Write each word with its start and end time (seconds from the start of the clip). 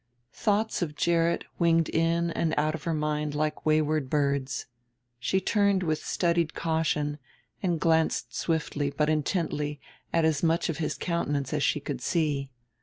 Thoughts 0.33 0.81
of 0.81 0.95
Gerrit 0.95 1.45
winged 1.59 1.87
in 1.87 2.31
and 2.31 2.55
out 2.57 2.73
of 2.73 2.85
her 2.85 2.93
mind 2.95 3.35
like 3.35 3.67
wayward 3.67 4.09
birds. 4.09 4.65
She 5.19 5.39
turned 5.39 5.83
with 5.83 6.03
studied 6.03 6.55
caution 6.55 7.19
and 7.61 7.79
glanced 7.79 8.35
swiftly 8.35 8.89
but 8.89 9.11
intently 9.11 9.79
at 10.11 10.25
as 10.25 10.41
much 10.41 10.69
of 10.69 10.79
his 10.79 10.97
countenance 10.97 11.53
as 11.53 11.61
she 11.61 11.79
could 11.79 12.01
see. 12.01 12.49